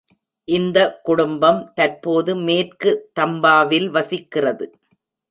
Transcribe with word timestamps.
இந்த 0.47 0.77
குடும்பம் 1.01 1.59
தற்போது 1.75 2.31
மேற்கு 2.47 2.91
தம்பாவில் 3.19 3.87
வசிக்கிறது. 3.89 4.65